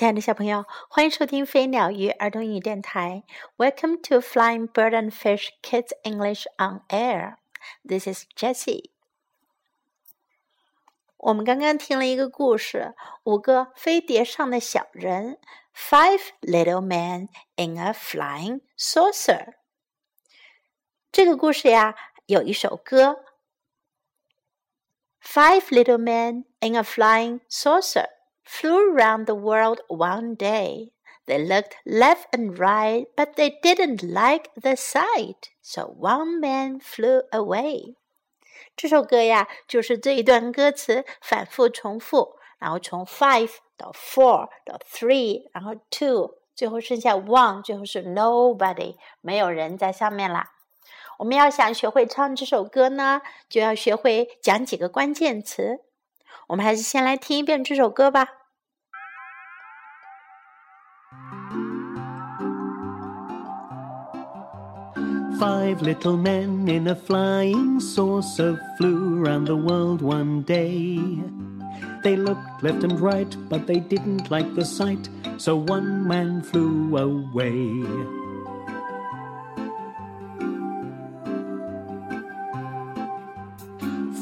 [0.00, 3.22] 亲爱的小朋友，欢迎收听飞鸟鱼儿童英语电台。
[3.56, 7.36] Welcome to Flying Bird and Fish Kids English on Air.
[7.82, 8.90] This is Jessie.
[11.16, 12.94] 我们刚刚听了一个故事，
[13.24, 15.38] 五个飞碟上的小人，
[15.74, 19.54] Five little men in a flying saucer。
[21.10, 21.94] 这个故事呀，
[22.26, 23.24] 有一首歌，
[25.22, 28.10] Five little men in a flying saucer
[28.44, 30.90] flew around the world one day.
[31.26, 37.22] They looked left and right, but they didn't like the sight, so one man flew
[37.30, 37.96] away.
[38.76, 50.52] 这首歌呀，就是这一段歌词反复重复，然后从 five 到 four 到 three，然后 two，最后剩下 one，最后是 nobody，没有人在上面啦。
[51.18, 55.80] 我们要想学会唱这首歌呢，就要学会讲几个关键词。
[56.50, 58.26] 我们还是先来听一遍这首歌吧。
[65.38, 70.98] Five little men in a flying saucer flew round the world one day.
[72.02, 76.96] They looked left and right, but they didn't like the sight, so one man flew
[76.96, 77.84] away.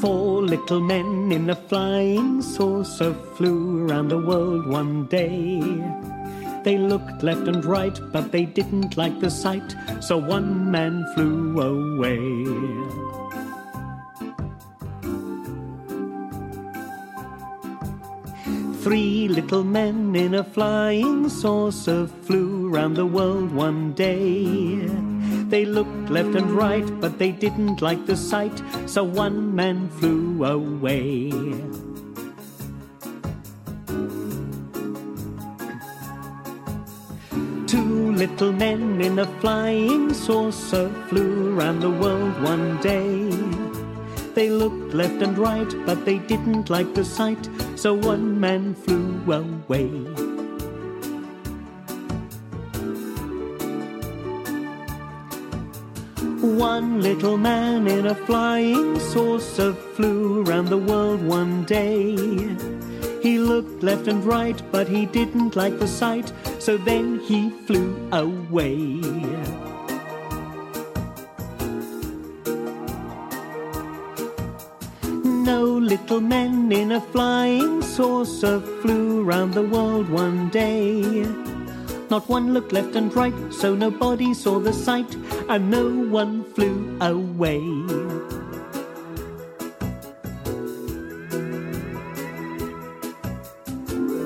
[0.02, 5.60] Four little men in a flying saucer flew around the world one day.
[6.64, 11.60] They looked left and right, but they didn't like the sight, so one man flew
[11.60, 12.46] away.
[18.84, 24.88] Three little men in a flying saucer flew round the world one day.
[25.50, 30.46] They looked left and right, but they didn't like the sight, so one man flew
[30.46, 31.32] away.
[37.66, 43.32] Two little men in a flying saucer flew round the world one day.
[44.36, 49.20] They looked left and right, but they didn't like the sight, so one man flew
[49.34, 50.29] away.
[56.22, 62.16] One little man in a flying saucer flew round the world one day.
[63.22, 67.96] He looked left and right, but he didn't like the sight, so then he flew
[68.12, 69.02] away.
[75.24, 81.26] No little men in a flying saucer flew round the world one day.
[82.10, 85.16] Not one looked left and right, so nobody saw the sight,
[85.48, 87.62] and no one flew away.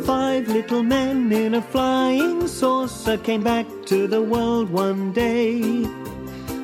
[0.06, 5.60] Five little men in a flying saucer came back to the world one day.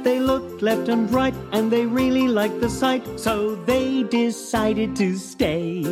[0.04, 5.18] They looked left and right and they really liked the sight, so they decided to
[5.18, 5.84] stay.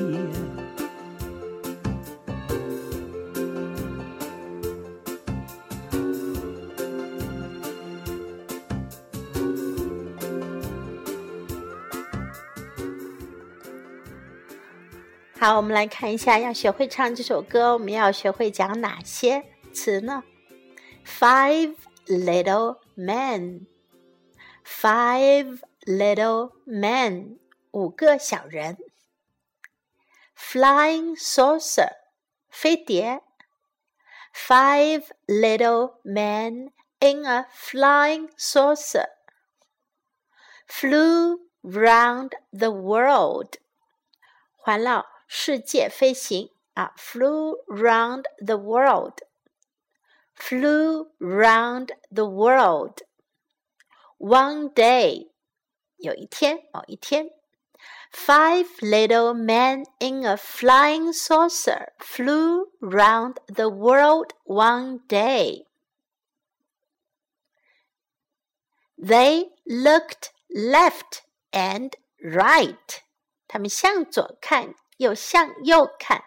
[15.46, 20.22] 好，我们来看一下，要学会唱这首歌，我们要学会讲哪些词呢？
[21.04, 21.74] Five
[22.06, 23.66] little men,
[24.64, 27.38] five little men，
[27.72, 28.78] 五个小人。
[30.36, 31.92] Flying saucer，
[32.48, 33.22] 飞碟。
[34.34, 39.08] Five little men in a flying saucer
[40.66, 43.58] flew round the world，
[44.56, 45.04] 环绕。
[45.26, 55.30] 世界飞行啊，flew round the world，flew round the world。One day，
[55.96, 57.30] 有一天，某一天，
[58.12, 65.66] Five little men in a flying saucer flew round the world one day.
[68.98, 71.22] They looked left
[71.52, 71.92] and
[72.22, 73.00] right.
[73.48, 76.24] 他们向左看， 又向右看，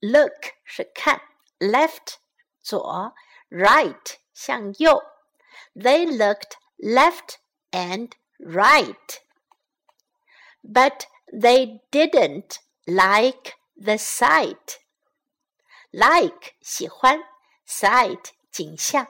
[0.00, 1.20] look 是看，
[1.58, 2.16] left
[2.60, 3.14] 左，
[3.50, 5.02] right 向右。
[5.74, 7.36] They looked left
[7.70, 9.20] and right,
[10.62, 14.78] but they didn't like the sight.
[15.90, 17.22] Like 喜欢，
[17.66, 19.06] sight 景象。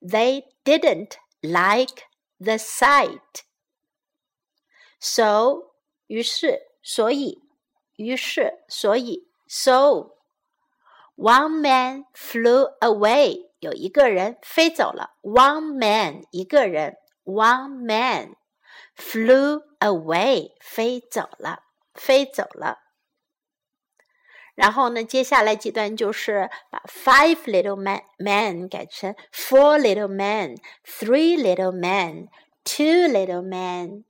[0.00, 2.04] They didn't like
[2.38, 3.42] the sight.
[5.00, 5.72] So
[6.06, 7.41] 于是，所以
[8.03, 10.11] 于是，所以，so
[11.15, 15.11] One man flew away，有一个人飞走了。
[15.21, 16.97] One man，一个人。
[17.23, 18.35] One man
[18.97, 21.63] flew away，飞走了，
[21.93, 22.79] 飞走了。
[24.55, 32.27] 然后呢，接下来几段就是把 five little man man 改成 four little men, three little men,
[32.65, 34.03] two little men，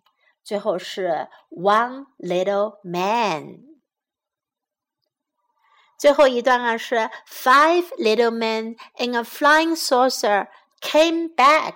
[0.43, 3.72] 最后是 one little man。
[6.02, 10.46] 最后一段啊是 Five little men in a flying saucer
[10.80, 11.74] came back,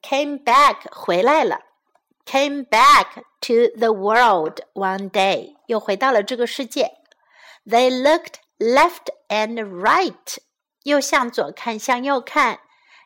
[0.00, 1.60] came back 回来了，
[2.24, 6.92] came back to the world one day 又回到了这个世界。
[7.66, 10.36] They looked left and right
[10.84, 12.60] 又向左看向右看，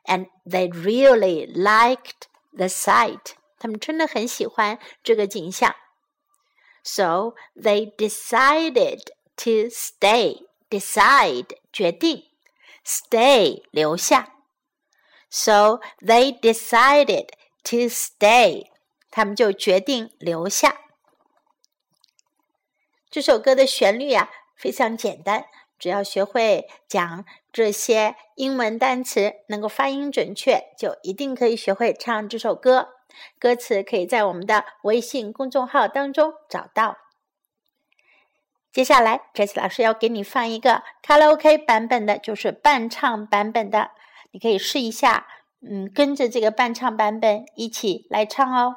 [0.04, 5.74] and they really liked the sight 他们真的很喜欢这个景象。
[6.82, 9.00] So they decided
[9.35, 12.23] to stay decide 决定
[12.85, 14.33] ，stay 留下。
[15.29, 17.29] So they decided
[17.63, 18.67] to stay，
[19.11, 20.81] 他们就决定留下。
[23.09, 25.45] 这首歌的旋律呀非常简单，
[25.77, 32.89] 只要学会讲这些英文单词，能够发音准确，就一定可以学会唱这首歌。
[33.39, 36.97] 歌词可以在我们的微信公众号当中找到。
[38.75, 43.91] 接下来这次老师要给你放一个卡拉 OK 版本的，就是伴唱版本的，
[44.33, 45.27] 你可以试一下，
[45.65, 48.75] 嗯，跟着这个伴唱版本一起来唱哦。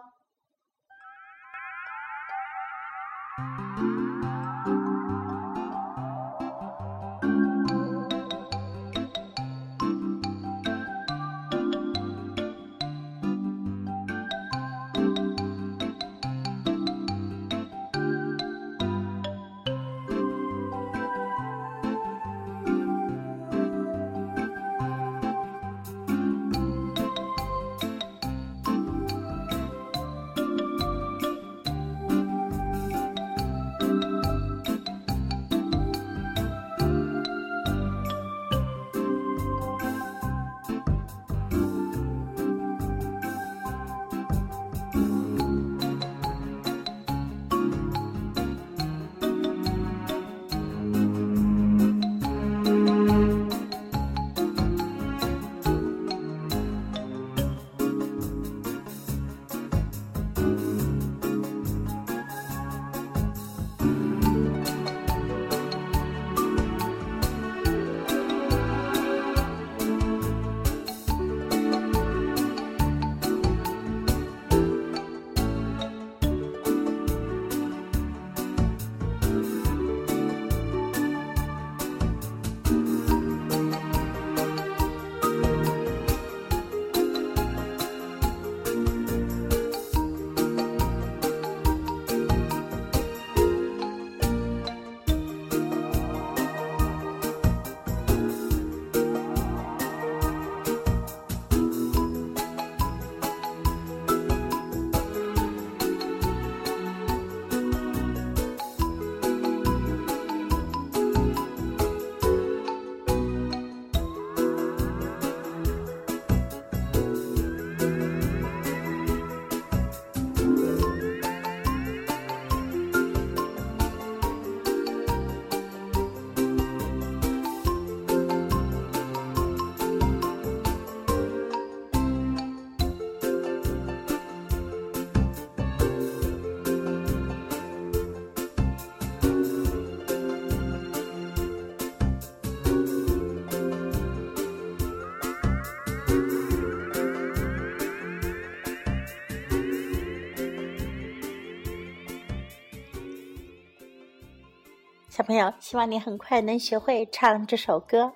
[155.18, 158.12] 小朋友，希望你很快能学会唱这首歌。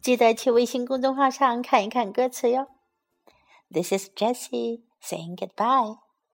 [0.00, 2.66] 记得去微信公众号上看一看歌词哟。
[3.70, 5.98] This is Jessie saying goodbye.